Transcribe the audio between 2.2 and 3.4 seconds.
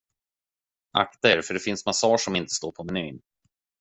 inte står på menyn.